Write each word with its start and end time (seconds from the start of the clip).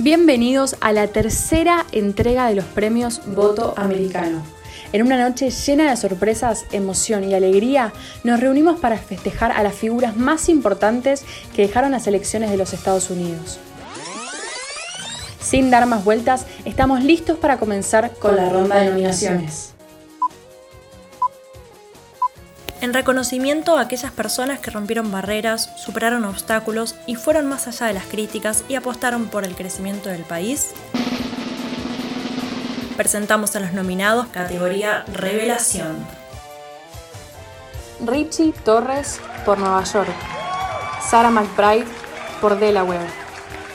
Bienvenidos 0.00 0.76
a 0.80 0.92
la 0.92 1.08
tercera 1.08 1.84
entrega 1.90 2.46
de 2.46 2.54
los 2.54 2.64
premios 2.66 3.20
Voto 3.34 3.74
Americano. 3.76 4.44
En 4.92 5.02
una 5.02 5.28
noche 5.28 5.50
llena 5.50 5.90
de 5.90 5.96
sorpresas, 5.96 6.66
emoción 6.70 7.24
y 7.24 7.34
alegría, 7.34 7.92
nos 8.22 8.38
reunimos 8.38 8.78
para 8.78 8.96
festejar 8.96 9.50
a 9.50 9.64
las 9.64 9.74
figuras 9.74 10.16
más 10.16 10.48
importantes 10.48 11.24
que 11.56 11.62
dejaron 11.62 11.90
las 11.90 12.06
elecciones 12.06 12.48
de 12.52 12.56
los 12.56 12.74
Estados 12.74 13.10
Unidos. 13.10 13.58
Sin 15.40 15.68
dar 15.68 15.84
más 15.86 16.04
vueltas, 16.04 16.46
estamos 16.64 17.02
listos 17.02 17.36
para 17.36 17.58
comenzar 17.58 18.14
con 18.20 18.36
la 18.36 18.48
ronda 18.48 18.76
de 18.76 18.90
nominaciones. 18.90 19.74
En 22.88 22.94
reconocimiento 22.94 23.76
a 23.76 23.82
aquellas 23.82 24.12
personas 24.12 24.60
que 24.60 24.70
rompieron 24.70 25.12
barreras, 25.12 25.70
superaron 25.76 26.24
obstáculos 26.24 26.94
y 27.04 27.16
fueron 27.16 27.44
más 27.44 27.68
allá 27.68 27.84
de 27.84 27.92
las 27.92 28.06
críticas 28.06 28.64
y 28.66 28.76
apostaron 28.76 29.26
por 29.26 29.44
el 29.44 29.54
crecimiento 29.54 30.08
del 30.08 30.22
país, 30.22 30.70
presentamos 32.96 33.54
a 33.56 33.60
los 33.60 33.74
nominados 33.74 34.28
categoría 34.28 35.04
Revelación. 35.12 35.98
Richie 38.06 38.54
Torres 38.64 39.20
por 39.44 39.58
Nueva 39.58 39.84
York, 39.84 40.08
Sarah 41.06 41.30
McBride 41.30 41.84
por 42.40 42.58
Delaware, 42.58 43.10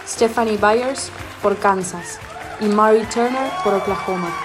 Stephanie 0.08 0.58
Byers 0.58 1.12
por 1.44 1.60
Kansas 1.60 2.18
y 2.60 2.66
Mary 2.66 3.06
Turner 3.14 3.52
por 3.64 3.76
Oklahoma. 3.76 4.36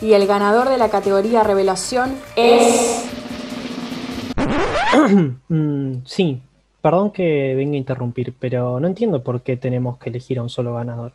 Y 0.00 0.12
el 0.12 0.28
ganador 0.28 0.68
de 0.68 0.78
la 0.78 0.90
categoría 0.90 1.42
Revelación 1.42 2.16
es... 2.36 3.02
Mm, 5.48 6.04
sí, 6.04 6.42
perdón 6.80 7.10
que 7.12 7.54
venga 7.54 7.74
a 7.74 7.78
interrumpir, 7.78 8.34
pero 8.38 8.78
no 8.80 8.86
entiendo 8.86 9.22
por 9.22 9.42
qué 9.42 9.56
tenemos 9.56 9.98
que 9.98 10.10
elegir 10.10 10.38
a 10.38 10.42
un 10.42 10.48
solo 10.48 10.74
ganador. 10.74 11.12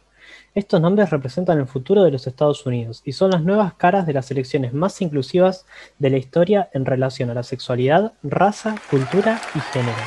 Estos 0.56 0.82
nombres 0.82 1.10
representan 1.12 1.60
el 1.60 1.68
futuro 1.68 2.04
de 2.04 2.12
los 2.12 2.26
Estados 2.28 2.66
Unidos 2.66 3.02
y 3.06 3.12
son 3.14 3.32
las 3.32 3.44
nuevas 3.44 3.74
caras 3.74 4.08
de 4.08 4.14
las 4.14 4.32
elecciones 4.32 4.74
más 4.74 5.02
inclusivas 5.02 5.66
de 6.00 6.10
la 6.10 6.18
historia 6.18 6.70
en 6.74 6.86
relación 6.86 7.30
a 7.30 7.36
la 7.36 7.44
sexualidad, 7.44 8.14
raza, 8.24 8.76
cultura 8.90 9.40
y 9.54 9.60
género. 9.60 9.98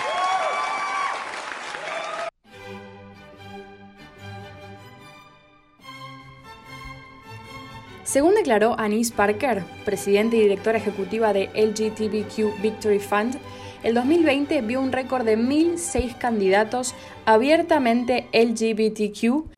Según 8.10 8.34
declaró 8.34 8.74
Anise 8.77 9.14
Parker, 9.14 9.62
presidenta 9.84 10.34
y 10.34 10.40
directora 10.40 10.78
ejecutiva 10.78 11.32
de 11.32 11.48
LGTBQ 11.55 12.60
Victory 12.60 12.98
Fund, 12.98 13.38
el 13.83 13.95
2020 13.95 14.61
vio 14.62 14.81
un 14.81 14.92
récord 14.92 15.25
de 15.25 15.39
1.006 15.39 16.19
candidatos 16.19 16.95
abiertamente 17.25 18.28
LGBTQ 18.33 19.56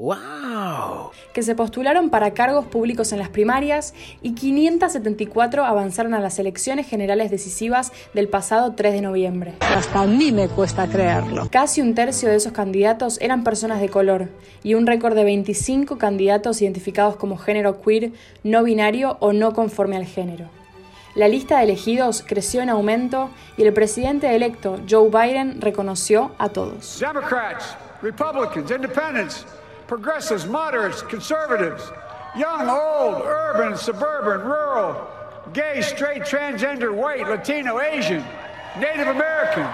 que 1.33 1.42
se 1.42 1.55
postularon 1.55 2.11
para 2.11 2.33
cargos 2.34 2.67
públicos 2.67 3.12
en 3.12 3.19
las 3.19 3.28
primarias 3.28 3.95
y 4.20 4.34
574 4.34 5.65
avanzaron 5.65 6.15
a 6.15 6.20
las 6.20 6.39
elecciones 6.39 6.87
generales 6.87 7.31
decisivas 7.31 7.93
del 8.15 8.28
pasado 8.28 8.75
3 8.75 8.93
de 8.93 9.00
noviembre. 9.00 9.55
Hasta 9.61 10.03
a 10.03 10.06
mí 10.06 10.33
me 10.33 10.48
cuesta 10.48 10.87
creerlo. 10.87 11.48
Casi 11.50 11.81
un 11.81 11.95
tercio 11.95 12.28
de 12.28 12.37
esos 12.37 12.53
candidatos 12.53 13.19
eran 13.20 13.45
personas 13.45 13.81
de 13.81 13.89
color 13.89 14.28
y 14.62 14.75
un 14.75 14.87
récord 14.87 15.15
de 15.15 15.25
25 15.25 15.98
candidatos 15.98 16.61
identificados 16.61 17.17
como 17.17 17.39
género 17.39 17.81
queer, 17.81 18.12
no 18.45 18.62
binario 18.62 19.17
o 19.20 19.33
no 19.33 19.53
conforme 19.53 19.97
al 19.97 20.06
género. 20.06 20.61
La 21.14 21.28
lista 21.28 21.58
de 21.58 21.64
elegidos 21.64 22.24
creció 22.27 22.62
en 22.62 22.70
aumento 22.70 23.28
y 23.58 23.64
el 23.64 23.72
presidente 23.74 24.34
electo 24.34 24.78
Joe 24.88 25.10
Biden 25.10 25.60
reconoció 25.60 26.32
a 26.38 26.48
todos. 26.48 27.00
Democrats, 27.00 27.77
Republicans, 28.00 28.70
Independents, 28.70 29.46
Progressives, 29.86 30.46
Moderates, 30.46 31.03
Conservatives, 31.03 31.92
Young, 32.34 32.66
Old, 32.66 33.25
Urban, 33.26 33.76
Suburban, 33.76 34.41
Rural, 34.41 34.97
Gay, 35.53 35.81
Straight, 35.81 36.25
Transgender, 36.25 36.88
White, 36.88 37.28
Latino, 37.28 37.78
Asian, 37.78 38.25
Native 38.81 39.10
American. 39.10 39.69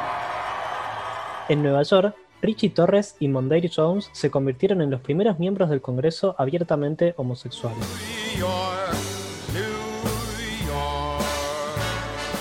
En 1.48 1.62
Nueva 1.62 1.84
York, 1.84 2.16
Richie 2.42 2.70
Torres 2.70 3.14
y 3.20 3.28
Mondaire 3.28 3.70
Jones 3.74 4.10
se 4.12 4.28
convirtieron 4.28 4.82
en 4.82 4.90
los 4.90 5.00
primeros 5.00 5.38
miembros 5.38 5.70
del 5.70 5.80
Congreso 5.80 6.34
abiertamente 6.36 7.14
homosexuales. 7.16 7.86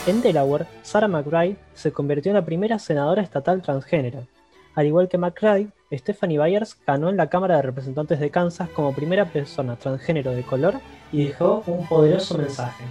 En 0.08 0.22
Delaware, 0.22 0.68
Sarah 0.84 1.10
McBride 1.10 1.58
se 1.74 1.92
convirtió 1.92 2.32
en 2.32 2.38
la 2.38 2.46
primera 2.46 2.80
senadora 2.80 3.22
estatal 3.22 3.62
transgénero. 3.62 4.26
Al 4.74 4.86
igual 4.86 5.10
que 5.10 5.18
McBride, 5.18 5.68
Stephanie 5.92 6.40
Byers 6.40 6.78
ganó 6.88 7.10
en 7.10 7.18
la 7.18 7.30
Cámara 7.30 7.58
de 7.58 7.64
Representantes 7.64 8.22
de 8.22 8.30
Kansas 8.30 8.70
como 8.70 8.96
primera 8.96 9.26
persona 9.26 9.76
transgénero 9.76 10.32
de 10.32 10.44
color 10.44 10.76
y 11.12 11.26
dejó 11.26 11.62
un 11.68 11.86
poderoso 11.90 12.38
mensaje. 12.38 12.86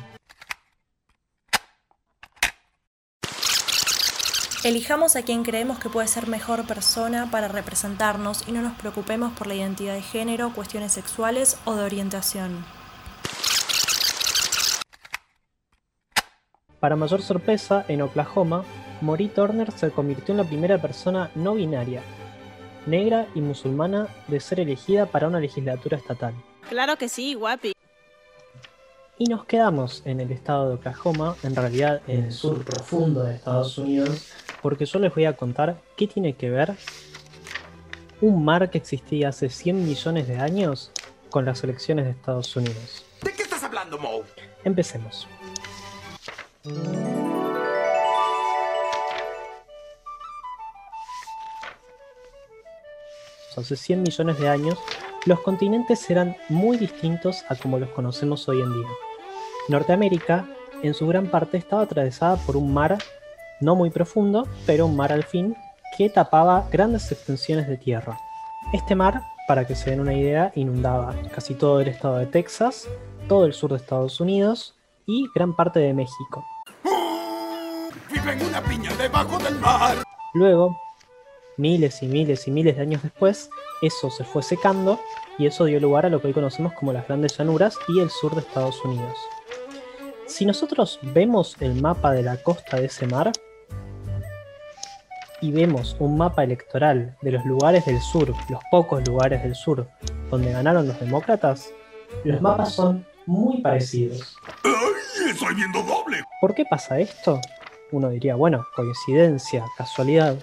Elijamos 4.63 5.17
a 5.17 5.23
quien 5.23 5.43
creemos 5.43 5.79
que 5.79 5.89
puede 5.89 6.09
ser 6.09 6.27
mejor 6.27 6.67
persona 6.67 7.31
para 7.31 7.49
representarnos 7.49 8.47
y 8.47 8.53
no 8.53 8.61
nos 8.61 8.75
preocupemos 8.75 9.33
por 9.33 9.47
la 9.47 9.55
identidad 9.55 9.95
de 9.95 10.03
género, 10.03 10.53
cuestiones 10.55 10.93
sexuales 10.93 11.57
o 11.65 11.77
de 11.77 11.85
orientación. 11.85 12.76
Para 16.81 16.97
mayor 16.97 17.23
sorpresa, 17.23 17.85
en 17.89 18.03
Oklahoma, 18.03 18.65
Maureen 19.01 19.31
Turner 19.31 19.73
se 19.73 19.91
convirtió 19.91 20.33
en 20.33 20.39
la 20.39 20.45
primera 20.45 20.79
persona 20.79 21.31
no 21.35 21.55
binaria, 21.55 22.03
negra 22.87 23.27
y 23.35 23.41
musulmana 23.41 24.09
de 24.29 24.41
ser 24.41 24.61
elegida 24.61 25.07
para 25.07 25.29
una 25.29 25.41
legislatura 25.41 25.97
estatal. 25.97 26.35
Claro 26.69 26.97
que 26.97 27.09
sí, 27.09 27.35
guapi. 27.35 27.73
Y 29.19 29.25
nos 29.27 29.47
quedamos 29.47 30.03
en 30.05 30.21
el 30.21 30.31
estado 30.31 30.69
de 30.69 30.75
Oklahoma, 30.75 31.37
en 31.43 31.57
realidad 31.57 32.03
en 32.07 32.25
el 32.25 32.33
sur 32.33 32.63
profundo 32.65 33.23
de 33.23 33.37
Estados 33.37 33.79
Unidos, 33.79 34.31
porque 34.61 34.85
yo 34.85 34.99
les 34.99 35.15
voy 35.15 35.25
a 35.25 35.35
contar 35.35 35.81
qué 35.97 36.07
tiene 36.07 36.35
que 36.35 36.51
ver 36.51 36.75
un 38.21 38.45
mar 38.45 38.71
que 38.71 38.79
existía 38.79 39.31
hace 39.31 39.49
100 39.49 39.85
millones 39.85 40.29
de 40.29 40.39
años 40.39 40.91
con 41.31 41.45
las 41.47 41.65
elecciones 41.65 42.05
de 42.05 42.11
Estados 42.11 42.55
Unidos. 42.57 43.05
¿De 43.23 43.33
qué 43.33 43.43
estás 43.43 43.63
hablando, 43.63 43.99
Mo? 43.99 44.23
Empecemos. 44.65 45.27
Hace 53.57 53.77
100 53.77 54.03
millones 54.03 54.39
de 54.39 54.49
años, 54.49 54.79
los 55.25 55.41
continentes 55.41 56.09
eran 56.11 56.37
muy 56.49 56.77
distintos 56.77 57.45
a 57.49 57.57
como 57.57 57.79
los 57.79 57.89
conocemos 57.91 58.49
hoy 58.49 58.61
en 58.61 58.73
día. 58.73 58.89
Norteamérica, 59.69 60.47
en 60.83 60.95
su 60.95 61.07
gran 61.07 61.27
parte, 61.31 61.57
estaba 61.57 61.83
atravesada 61.83 62.37
por 62.37 62.57
un 62.57 62.73
mar 62.73 62.99
no 63.61 63.75
muy 63.75 63.91
profundo, 63.91 64.47
pero 64.67 64.87
un 64.87 64.97
mar 64.97 65.13
al 65.13 65.25
fin, 65.25 65.57
que 65.97 66.11
tapaba 66.11 66.69
grandes 66.71 67.11
extensiones 67.11 67.67
de 67.67 67.79
tierra. 67.79 68.19
Este 68.73 68.95
mar, 68.95 69.23
para 69.49 69.67
que 69.67 69.75
se 69.75 69.91
den 69.91 70.01
una 70.01 70.15
idea, 70.15 70.53
inundaba 70.55 71.15
casi 71.35 71.55
todo 71.55 71.81
el 71.81 71.89
estado 71.89 72.19
de 72.19 72.27
Texas, 72.27 72.89
todo 73.29 73.47
el 73.47 73.55
sur 73.55 73.71
de 73.71 73.77
Estados 73.77 74.21
Unidos 74.21 74.75
y 75.07 75.27
gran 75.35 75.57
parte 75.57 75.81
de 75.81 75.95
México. 75.95 76.45
En 78.29 78.43
una 78.43 78.61
piña 78.61 78.93
debajo 78.97 79.39
del 79.39 79.55
mar. 79.61 80.03
Luego, 80.35 80.77
miles 81.57 82.03
y 82.03 82.09
miles 82.09 82.49
y 82.49 82.51
miles 82.51 82.75
de 82.75 82.83
años 82.83 83.01
después, 83.03 83.49
eso 83.83 84.11
se 84.11 84.25
fue 84.25 84.43
secando 84.43 84.99
y 85.39 85.47
eso 85.47 85.65
dio 85.65 85.79
lugar 85.79 86.07
a 86.07 86.11
lo 86.11 86.21
que 86.21 86.27
hoy 86.27 86.33
conocemos 86.33 86.73
como 86.73 86.93
las 86.93 87.07
grandes 87.07 87.39
llanuras 87.39 87.79
y 87.87 88.01
el 88.01 88.11
sur 88.11 88.35
de 88.35 88.41
Estados 88.41 88.85
Unidos. 88.85 89.17
Si 90.27 90.45
nosotros 90.45 90.99
vemos 91.03 91.57
el 91.61 91.81
mapa 91.81 92.13
de 92.13 92.25
la 92.25 92.37
costa 92.43 92.79
de 92.79 92.87
ese 92.87 93.07
mar 93.07 93.31
y 95.41 95.53
vemos 95.53 95.95
un 96.01 96.19
mapa 96.19 96.43
electoral 96.43 97.17
de 97.23 97.31
los 97.31 97.47
lugares 97.47 97.87
del 97.87 98.01
sur, 98.01 98.35
los 98.51 98.61
pocos 98.73 99.07
lugares 99.07 99.45
del 99.45 99.55
sur 99.55 99.87
donde 100.31 100.51
ganaron 100.51 100.89
los 100.89 100.99
demócratas, 100.99 101.71
los 102.25 102.41
mapas 102.41 102.75
son 102.75 103.07
muy 103.25 103.61
parecidos. 103.61 104.37
¡Ay, 104.65 105.31
estoy 105.31 105.55
viendo 105.55 105.81
doble! 105.85 106.25
¿Por 106.41 106.55
qué 106.55 106.65
pasa 106.65 106.99
esto? 106.99 107.41
Uno 107.93 108.09
diría, 108.09 108.35
bueno, 108.35 108.67
coincidencia, 108.75 109.65
casualidad. 109.77 110.37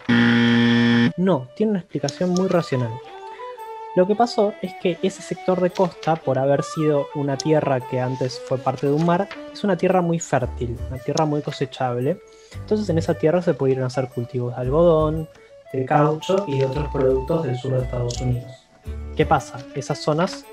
No, 1.18 1.50
tiene 1.56 1.72
una 1.72 1.80
explicación 1.80 2.31
muy 2.31 2.48
racional. 2.48 2.92
Lo 3.95 4.07
que 4.07 4.16
pasó 4.16 4.54
es 4.62 4.74
que 4.81 4.98
ese 5.04 5.22
sector 5.22 5.62
de 5.62 5.69
costa, 5.69 6.16
por 6.16 6.40
haber 6.40 6.63
sido 6.63 7.06
una 7.13 7.38
tierra 7.38 7.80
que 7.80 8.00
antes 8.00 8.42
fue 8.48 8.57
parte 8.57 8.88
de 8.88 8.94
un 8.94 9.06
mar, 9.06 9.30
es 9.51 9.63
una 9.63 9.78
tierra 9.78 10.01
muy 10.01 10.19
fértil, 10.19 10.75
una 10.90 10.98
tierra 10.98 11.25
muy 11.25 11.42
cosechable. 11.42 12.18
Entonces 12.56 12.90
en 12.90 12.98
esa 12.98 13.13
tierra 13.13 13.42
se 13.44 13.54
pudieron 13.54 13.84
hacer 13.84 14.10
cultivos 14.10 14.56
de 14.56 14.62
algodón, 14.62 15.30
de 15.72 15.86
caucho 15.86 16.45
y 16.48 16.63
otros 16.63 16.88
productos 16.92 17.44
del 17.44 17.57
sur 17.57 17.74
de 17.74 17.84
Estados 17.84 18.19
Unidos. 18.19 18.51
¿Qué 19.16 19.28
pasa? 19.28 19.60
Esas 19.75 20.00
zonas 20.00 20.44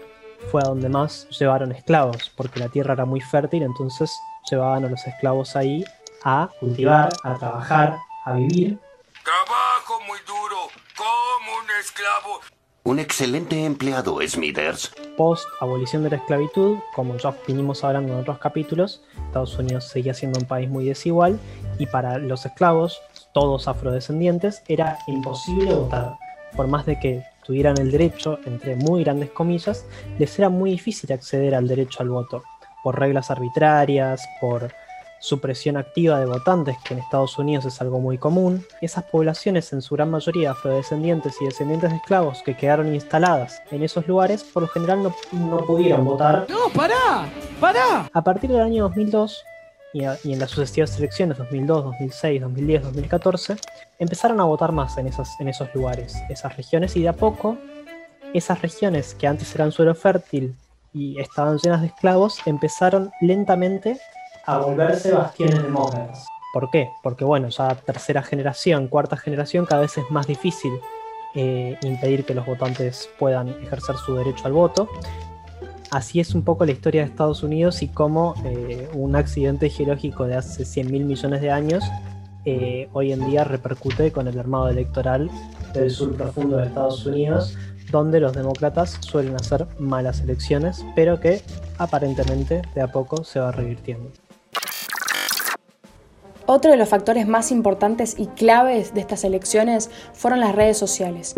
fue 0.50 0.60
a 0.62 0.68
donde 0.68 0.90
más 0.90 1.26
llevaron 1.30 1.72
esclavos, 1.72 2.30
porque 2.36 2.60
la 2.60 2.68
tierra 2.68 2.92
era 2.92 3.06
muy 3.06 3.20
fértil, 3.20 3.62
entonces 3.62 4.14
llevaban 4.50 4.84
a 4.84 4.90
los 4.90 5.06
esclavos 5.06 5.56
ahí 5.56 5.84
a 6.24 6.48
cultivar, 6.60 7.12
a 7.24 7.34
trabajar, 7.34 7.98
a 8.24 8.32
vivir. 8.34 8.78
Trabajo 9.24 10.00
muy 10.06 10.18
duro, 10.26 10.68
como 10.96 11.58
un 11.58 11.66
esclavo. 11.80 12.40
Un 12.82 12.98
excelente 12.98 13.64
empleado, 13.64 14.18
Smithers. 14.26 14.92
Post 15.16 15.44
abolición 15.60 16.02
de 16.02 16.10
la 16.10 16.16
esclavitud, 16.16 16.78
como 16.94 17.16
ya 17.18 17.34
vinimos 17.46 17.84
hablando 17.84 18.14
en 18.14 18.20
otros 18.20 18.38
capítulos, 18.38 19.02
Estados 19.26 19.58
Unidos 19.58 19.88
seguía 19.88 20.14
siendo 20.14 20.40
un 20.40 20.46
país 20.46 20.68
muy 20.68 20.86
desigual 20.86 21.38
y 21.78 21.86
para 21.86 22.18
los 22.18 22.46
esclavos, 22.46 23.00
todos 23.34 23.68
afrodescendientes, 23.68 24.62
era 24.66 24.98
imposible 25.06 25.74
votar. 25.74 26.16
Por 26.56 26.66
más 26.68 26.86
de 26.86 26.98
que 26.98 27.22
tuvieran 27.44 27.78
el 27.78 27.90
derecho, 27.90 28.38
entre 28.44 28.76
muy 28.76 29.04
grandes 29.04 29.30
comillas, 29.30 29.84
les 30.18 30.38
era 30.38 30.48
muy 30.48 30.70
difícil 30.70 31.12
acceder 31.12 31.54
al 31.54 31.68
derecho 31.68 32.02
al 32.02 32.08
voto, 32.08 32.42
por 32.82 32.98
reglas 32.98 33.30
arbitrarias, 33.30 34.26
por 34.40 34.72
supresión 35.20 35.76
activa 35.76 36.18
de 36.18 36.26
votantes, 36.26 36.76
que 36.84 36.94
en 36.94 37.00
Estados 37.00 37.38
Unidos 37.38 37.66
es 37.66 37.80
algo 37.80 38.00
muy 38.00 38.18
común, 38.18 38.64
esas 38.80 39.04
poblaciones, 39.04 39.72
en 39.72 39.82
su 39.82 39.94
gran 39.94 40.10
mayoría 40.10 40.52
afrodescendientes 40.52 41.36
y 41.40 41.44
descendientes 41.44 41.90
de 41.90 41.96
esclavos 41.96 42.42
que 42.42 42.56
quedaron 42.56 42.92
instaladas 42.94 43.62
en 43.70 43.82
esos 43.82 44.08
lugares, 44.08 44.42
por 44.42 44.62
lo 44.62 44.68
general 44.68 45.02
no, 45.02 45.14
no 45.32 45.58
pudieron 45.64 46.04
votar. 46.04 46.46
¡No, 46.48 46.68
pará! 46.74 47.28
¡Pará! 47.60 48.10
A 48.12 48.24
partir 48.24 48.50
del 48.50 48.62
año 48.62 48.84
2002 48.84 49.44
y, 49.92 50.02
y, 50.02 50.32
en 50.32 50.38
las 50.38 50.50
sucesivas 50.50 50.96
elecciones 50.98 51.38
2002, 51.38 51.84
2006, 51.84 52.40
2010, 52.40 52.82
2014, 52.82 53.56
empezaron 53.98 54.40
a 54.40 54.44
votar 54.44 54.72
más 54.72 54.96
en, 54.98 55.06
esas, 55.06 55.38
en 55.40 55.48
esos 55.48 55.72
lugares, 55.74 56.16
esas 56.28 56.56
regiones, 56.56 56.96
y 56.96 57.02
de 57.02 57.08
a 57.08 57.12
poco 57.12 57.58
esas 58.32 58.62
regiones 58.62 59.14
que 59.14 59.26
antes 59.26 59.54
eran 59.54 59.72
suelo 59.72 59.94
fértil 59.94 60.54
y 60.92 61.20
estaban 61.20 61.58
llenas 61.58 61.80
de 61.80 61.88
esclavos, 61.88 62.38
empezaron 62.46 63.10
lentamente 63.20 64.00
a 64.54 64.58
volverse 64.58 65.12
bastiones 65.12 65.62
demócratas. 65.62 66.26
¿Por 66.52 66.70
qué? 66.70 66.90
Porque 67.02 67.24
bueno, 67.24 67.48
ya 67.48 67.74
tercera 67.76 68.22
generación, 68.22 68.88
cuarta 68.88 69.16
generación, 69.16 69.66
cada 69.66 69.82
vez 69.82 69.96
es 69.96 70.10
más 70.10 70.26
difícil 70.26 70.72
eh, 71.34 71.78
impedir 71.82 72.24
que 72.24 72.34
los 72.34 72.44
votantes 72.44 73.08
puedan 73.18 73.48
ejercer 73.62 73.96
su 73.96 74.16
derecho 74.16 74.46
al 74.46 74.52
voto. 74.52 74.88
Así 75.92 76.20
es 76.20 76.34
un 76.34 76.42
poco 76.42 76.64
la 76.64 76.72
historia 76.72 77.02
de 77.02 77.08
Estados 77.08 77.42
Unidos 77.42 77.82
y 77.82 77.88
cómo 77.88 78.34
eh, 78.44 78.88
un 78.94 79.14
accidente 79.16 79.70
geológico 79.70 80.24
de 80.24 80.36
hace 80.36 80.64
100 80.64 80.90
mil 80.90 81.04
millones 81.04 81.40
de 81.40 81.50
años 81.50 81.84
eh, 82.44 82.88
hoy 82.92 83.12
en 83.12 83.26
día 83.26 83.44
repercute 83.44 84.12
con 84.12 84.26
el 84.26 84.38
armado 84.38 84.68
electoral 84.68 85.30
del 85.74 85.90
sur 85.90 86.16
profundo 86.16 86.56
de 86.56 86.66
Estados 86.66 87.04
Unidos, 87.04 87.56
donde 87.90 88.18
los 88.18 88.32
demócratas 88.32 88.98
suelen 89.00 89.34
hacer 89.34 89.66
malas 89.78 90.20
elecciones, 90.20 90.84
pero 90.96 91.20
que 91.20 91.42
aparentemente 91.78 92.62
de 92.74 92.80
a 92.80 92.88
poco 92.88 93.24
se 93.24 93.40
va 93.40 93.52
revirtiendo. 93.52 94.10
Otro 96.52 96.72
de 96.72 96.76
los 96.76 96.88
factores 96.88 97.28
más 97.28 97.52
importantes 97.52 98.16
y 98.18 98.26
claves 98.26 98.92
de 98.92 99.00
estas 99.00 99.22
elecciones 99.22 99.88
fueron 100.12 100.40
las 100.40 100.52
redes 100.52 100.76
sociales. 100.76 101.36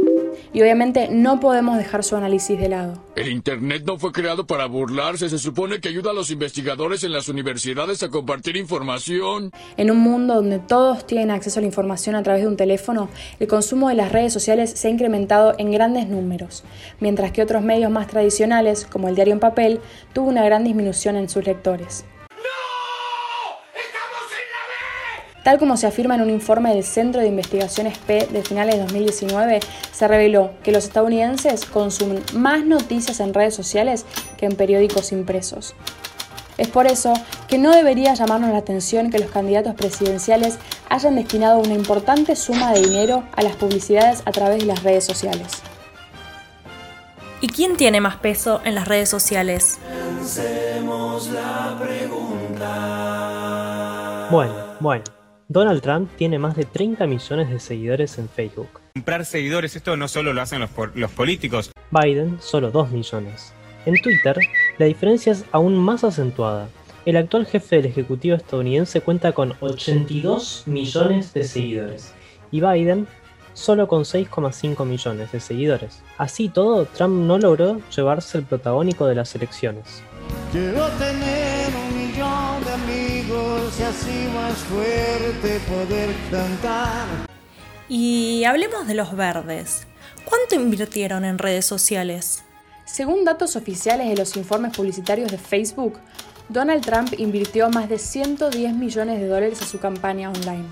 Y 0.55 0.62
obviamente 0.62 1.09
no 1.11 1.38
podemos 1.38 1.76
dejar 1.76 2.03
su 2.03 2.17
análisis 2.17 2.59
de 2.59 2.70
lado. 2.70 3.05
El 3.14 3.29
Internet 3.29 3.82
no 3.85 3.99
fue 3.99 4.11
creado 4.11 4.47
para 4.47 4.64
burlarse, 4.64 5.29
se 5.29 5.38
supone 5.38 5.81
que 5.81 5.91
ayuda 5.91 6.12
a 6.12 6.14
los 6.14 6.31
investigadores 6.31 7.05
en 7.05 7.12
las 7.12 7.29
universidades 7.29 8.03
a 8.03 8.09
compartir 8.09 8.56
información. 8.56 9.50
En 9.76 9.91
un 9.91 9.99
mundo 9.99 10.37
donde 10.37 10.61
todos 10.61 11.06
tienen 11.06 11.31
acceso 11.31 11.58
a 11.58 11.61
la 11.61 11.67
información 11.67 12.17
a 12.17 12.23
través 12.23 12.41
de 12.41 12.49
un 12.49 12.56
teléfono, 12.56 13.11
el 13.38 13.49
consumo 13.49 13.91
de 13.91 13.97
las 13.97 14.12
redes 14.12 14.32
sociales 14.32 14.70
se 14.70 14.88
ha 14.88 14.91
incrementado 14.91 15.53
en 15.58 15.73
grandes 15.73 16.08
números, 16.08 16.65
mientras 17.00 17.32
que 17.32 17.43
otros 17.43 17.62
medios 17.62 17.91
más 17.91 18.06
tradicionales, 18.06 18.87
como 18.87 19.08
el 19.08 19.15
diario 19.15 19.35
en 19.35 19.41
papel, 19.41 19.81
tuvo 20.15 20.31
una 20.31 20.43
gran 20.43 20.65
disminución 20.65 21.17
en 21.17 21.29
sus 21.29 21.44
lectores. 21.44 22.06
Tal 25.43 25.59
como 25.59 25.77
se 25.77 25.89
afirma 25.89 26.15
en 26.15 26.23
un 26.23 26.31
informe 26.31 26.73
del 26.73 26.85
Centro 26.85 27.21
de 27.21 27.27
Investigaciones 27.27 27.99
P 27.99 28.29
de 28.31 28.43
finales 28.43 28.77
de 28.77 28.83
2019, 28.83 29.61
se 29.93 30.09
reveló 30.09 30.53
que 30.62 30.71
los 30.71 30.85
estadounidenses 30.85 31.65
consumen 31.65 32.23
más 32.33 32.65
noticias 32.65 33.19
en 33.19 33.35
redes 33.35 33.55
sociales 33.55 34.06
que 34.37 34.47
en 34.47 34.55
periódicos 34.55 35.11
impresos. 35.11 35.75
Es 36.59 36.69
por 36.69 36.87
eso 36.87 37.12
que 37.49 37.59
no 37.59 37.73
debería 37.73 38.15
llamarnos 38.15 38.50
la 38.50 38.59
atención 38.59 39.11
que 39.11 39.19
los 39.19 39.31
candidatos 39.31 39.75
presidenciales 39.75 40.59
hayan 40.91 41.17
destinado 41.17 41.59
una 41.59 41.75
importante 41.75 42.37
suma 42.37 42.73
de 42.73 42.83
dinero 42.83 43.25
a 43.35 43.43
las 43.43 43.56
publicidades 43.56 44.23
a 44.27 44.31
través 44.31 44.61
de 44.61 44.67
las 44.67 44.83
redes 44.85 45.05
sociales. 45.05 45.49
¿Y 47.41 47.49
quién 47.49 47.77
tiene 47.77 48.00
más 48.00 48.17
peso 48.17 48.61
en 48.65 48.77
las 48.77 48.87
redes 48.87 49.09
sociales? 49.09 49.81
La 51.33 51.79
bueno, 54.31 54.55
bueno. 54.79 55.22
Donald 55.53 55.83
Trump 55.83 56.11
tiene 56.17 56.39
más 56.39 56.57
de 56.57 56.65
30 56.65 57.07
millones 57.07 57.51
de 57.51 57.61
seguidores 57.61 58.17
en 58.17 58.27
Facebook. 58.27 58.81
Comprar 58.95 59.27
seguidores, 59.27 59.77
esto 59.77 59.99
no 59.99 60.09
solo 60.09 60.33
lo 60.33 60.41
hacen 60.41 60.61
los, 60.61 60.71
los 60.95 61.11
políticos. 61.11 61.71
Biden, 61.91 62.39
solo 62.41 62.71
2 62.71 62.91
millones. 62.91 63.53
En 63.85 64.01
Twitter, 64.01 64.39
la 64.79 64.87
diferencia 64.87 65.33
es 65.33 65.45
aún 65.53 65.77
más 65.77 66.05
acentuada. 66.05 66.71
El 67.05 67.19
actual 67.19 67.45
jefe 67.45 67.77
del 67.77 67.87
Ejecutivo 67.87 68.35
estadounidense 68.35 69.03
cuenta 69.03 69.33
con 69.33 69.55
82 69.61 70.63
millones 70.67 71.35
de 71.35 71.45
seguidores 71.45 72.15
y 72.51 72.61
Biden 72.61 73.07
solo 73.53 73.89
con 73.89 74.05
6,5 74.05 74.87
millones 74.87 75.33
de 75.33 75.41
seguidores. 75.41 76.01
Así 76.17 76.49
todo, 76.49 76.87
Trump 76.87 77.27
no 77.27 77.39
logró 77.39 77.79
llevarse 77.95 78.39
el 78.39 78.45
protagónico 78.45 79.07
de 79.07 79.17
las 79.17 79.35
elecciones. 79.35 80.03
Quiero 80.53 80.89
tener 80.93 81.22
amigos 83.73 83.79
y 83.79 83.83
así 83.83 84.29
más 84.35 84.57
fuerte 84.59 85.61
poder 85.69 86.11
cantar. 86.31 87.07
Y 87.89 88.45
hablemos 88.45 88.87
de 88.87 88.95
los 88.95 89.15
verdes. 89.17 89.87
¿Cuánto 90.25 90.55
invirtieron 90.55 91.25
en 91.25 91.39
redes 91.39 91.67
sociales? 91.67 92.45
Según 92.85 93.25
datos 93.25 93.57
oficiales 93.57 94.09
de 94.09 94.17
los 94.17 94.37
informes 94.37 94.77
publicitarios 94.77 95.31
de 95.31 95.39
Facebook, 95.39 95.99
Donald 96.49 96.85
Trump 96.85 97.15
invirtió 97.19 97.71
más 97.71 97.89
de 97.89 97.99
110 97.99 98.75
millones 98.75 99.21
de 99.21 99.27
dólares 99.27 99.63
a 99.63 99.67
su 99.67 99.79
campaña 99.79 100.31
online. 100.31 100.67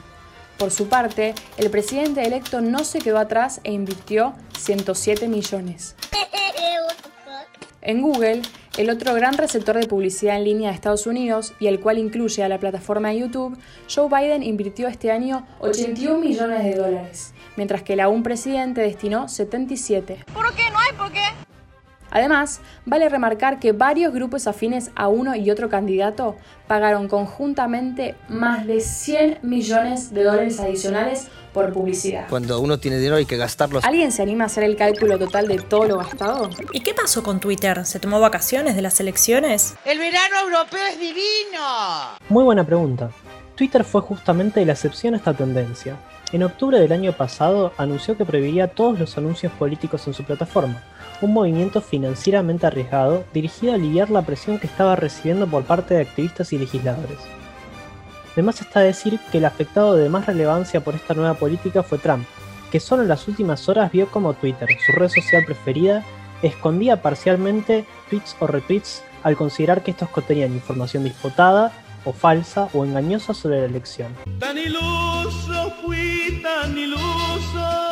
Por 0.59 0.71
su 0.71 0.89
parte, 0.89 1.35
el 1.57 1.71
presidente 1.71 2.23
electo 2.23 2.61
no 2.61 2.85
se 2.85 2.99
quedó 2.99 3.19
atrás 3.19 3.61
e 3.65 3.73
invirtió 3.73 4.35
107 4.59 5.29
millones. 5.29 5.95
En 7.83 8.03
Google, 8.03 8.43
el 8.77 8.91
otro 8.91 9.15
gran 9.15 9.35
receptor 9.35 9.77
de 9.79 9.87
publicidad 9.87 10.37
en 10.37 10.45
línea 10.45 10.71
de 10.71 10.75
Estados 10.75 11.07
Unidos 11.07 11.55
y 11.59 11.67
el 11.67 11.81
cual 11.81 11.99
incluye 11.99 12.43
a 12.43 12.49
la 12.49 12.59
plataforma 12.59 13.13
YouTube, 13.13 13.59
Joe 13.93 14.09
Biden 14.09 14.43
invirtió 14.43 14.89
este 14.89 15.11
año 15.11 15.47
81 15.59 16.19
millones 16.19 16.65
de 16.65 16.75
dólares, 16.75 17.35
mientras 17.57 17.83
que 17.83 17.95
el 17.95 18.01
aún 18.01 18.23
presidente 18.23 18.81
destinó 18.81 19.29
77. 19.29 20.25
¿Por 20.33 20.55
qué? 20.55 20.71
No 20.71 20.79
hay 20.79 20.97
por 20.97 21.13
qué. 21.13 21.21
Además, 22.11 22.61
vale 22.85 23.09
remarcar 23.09 23.59
que 23.59 23.73
varios 23.73 24.13
grupos 24.13 24.47
afines 24.47 24.91
a 24.95 25.09
uno 25.09 25.37
y 25.37 25.51
otro 25.51 25.69
candidato 25.69 26.37
pagaron 26.67 27.09
conjuntamente 27.09 28.15
más 28.29 28.67
de 28.67 28.81
100 28.81 29.39
millones 29.43 30.13
de 30.13 30.25
dólares 30.25 30.61
adicionales 30.61 31.29
por 31.53 31.73
publicidad. 31.73 32.27
Cuando 32.29 32.61
uno 32.61 32.79
tiene 32.79 32.99
dinero 32.99 33.17
hay 33.17 33.27
que 33.27 33.37
gastarlo. 33.37 33.81
¿Alguien 33.83 34.13
se 34.13 34.23
anima 34.23 34.45
a 34.45 34.47
hacer 34.47 34.65
el 34.65 34.77
cálculo 34.77 35.19
total 35.19 35.49
de 35.49 35.59
todo 35.59 35.87
lo 35.87 35.99
gastado? 35.99 36.51
¿Y 36.73 36.81
qué 36.81 36.95
pasó 36.95 37.23
con 37.23 37.41
Twitter? 37.41 37.85
¿Se 37.87 37.99
tomó 38.01 38.21
vacaciones 38.21 38.77
de 38.77 38.83
las 38.83 39.01
elecciones? 39.01 39.75
El 39.85 39.99
verano 39.99 40.41
europeo 40.45 40.81
es 40.91 40.99
divino. 40.99 41.61
Muy 42.29 42.45
buena 42.45 42.65
pregunta. 42.65 43.11
Twitter 43.57 43.85
fue 43.85 44.01
justamente 44.01 44.65
la 44.65 44.73
excepción 44.73 45.15
a 45.15 45.19
esta 45.19 45.35
tendencia. 45.35 45.97
En 46.33 46.45
octubre 46.45 46.79
del 46.79 46.93
año 46.93 47.13
pasado 47.13 47.73
anunció 47.77 48.17
que 48.17 48.25
prohibiría 48.25 48.69
todos 48.69 48.99
los 48.99 49.19
anuncios 49.19 49.53
políticos 49.53 50.07
en 50.07 50.15
su 50.15 50.23
plataforma, 50.25 50.81
un 51.21 51.33
movimiento 51.33 51.81
financieramente 51.81 52.67
arriesgado 52.67 53.25
dirigido 53.33 53.73
a 53.73 53.77
aliviar 53.77 54.11
la 54.11 54.23
presión 54.23 54.59
que 54.59 54.67
estaba 54.67 54.97
recibiendo 54.97 55.47
por 55.47 55.65
parte 55.65 55.95
de 55.95 56.03
activistas 56.03 56.53
y 56.53 56.59
legisladores. 56.59 57.19
Además 58.33 58.61
está 58.61 58.81
decir 58.81 59.19
que 59.31 59.39
el 59.39 59.45
afectado 59.45 59.97
de 59.97 60.09
más 60.09 60.27
relevancia 60.27 60.83
por 60.83 60.95
esta 60.95 61.15
nueva 61.15 61.35
política 61.35 61.83
fue 61.83 61.99
Trump, 61.99 62.25
que 62.71 62.81
solo 62.81 63.03
en 63.03 63.09
las 63.09 63.27
últimas 63.29 63.69
horas 63.69 63.91
vio 63.91 64.09
como 64.11 64.35
Twitter, 64.35 64.69
su 64.87 64.93
red 64.93 65.09
social 65.09 65.45
preferida, 65.45 66.05
escondía 66.43 67.03
parcialmente 67.03 67.85
tweets 68.09 68.37
o 68.41 68.47
retweets 68.47 69.03
al 69.23 69.37
considerar 69.37 69.83
que 69.83 69.91
estos 69.91 70.09
contenían 70.09 70.53
información 70.53 71.05
disputada 71.05 71.73
o 72.05 72.13
falsa 72.13 72.69
o 72.73 72.85
engañosa 72.85 73.35
sobre 73.35 73.61
la 73.61 73.67
elección. 73.67 74.15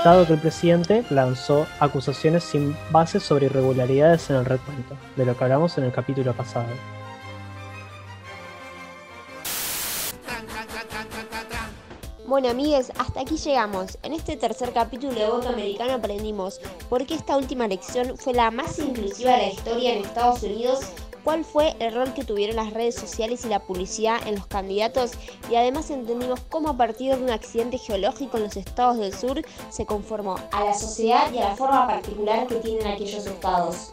Dado 0.05 0.27
que 0.27 0.35
el 0.35 0.39
presidente 0.39 1.05
lanzó 1.11 1.67
acusaciones 1.81 2.45
sin 2.45 2.77
base 2.91 3.19
sobre 3.19 3.47
irregularidades 3.47 4.31
en 4.31 4.37
el 4.37 4.45
recuento, 4.45 4.97
de 5.17 5.27
lo 5.27 5.37
que 5.37 5.43
hablamos 5.43 5.77
en 5.77 5.85
el 5.85 5.93
capítulo 5.93 6.33
pasado. 6.35 6.69
Bueno, 12.29 12.49
amigues, 12.51 12.93
hasta 12.97 13.23
aquí 13.23 13.37
llegamos. 13.39 13.99
En 14.03 14.13
este 14.13 14.37
tercer 14.37 14.73
capítulo 14.73 15.15
de 15.15 15.27
Voto 15.27 15.49
Americano 15.49 15.95
aprendimos 15.95 16.61
por 16.89 17.05
qué 17.05 17.15
esta 17.15 17.37
última 17.37 17.65
elección 17.65 18.17
fue 18.17 18.35
la 18.35 18.53
más 18.53 18.79
inclusiva 18.79 19.33
de 19.33 19.39
la 19.39 19.49
historia 19.49 19.95
en 19.95 20.05
Estados 20.05 20.43
Unidos 20.45 20.81
cuál 21.29 21.45
fue 21.45 21.77
el 21.79 21.95
rol 21.95 22.15
que 22.15 22.25
tuvieron 22.25 22.57
las 22.57 22.73
redes 22.73 22.95
sociales 22.95 23.45
y 23.45 23.49
la 23.51 23.59
publicidad 23.59 24.27
en 24.27 24.37
los 24.37 24.47
candidatos 24.47 25.13
y 25.51 25.57
además 25.57 25.91
entendimos 25.91 26.41
cómo 26.49 26.71
a 26.71 26.77
partir 26.79 27.15
de 27.15 27.23
un 27.23 27.29
accidente 27.29 27.77
geológico 27.77 28.39
en 28.39 28.45
los 28.45 28.57
estados 28.57 28.97
del 28.97 29.13
sur 29.13 29.43
se 29.69 29.85
conformó 29.85 30.37
a 30.53 30.65
la 30.65 30.73
sociedad 30.73 31.31
y 31.31 31.37
a 31.37 31.51
la 31.51 31.55
forma 31.55 31.87
particular 31.87 32.47
que 32.47 32.55
tienen 32.55 32.87
aquellos 32.87 33.27
estados. 33.27 33.93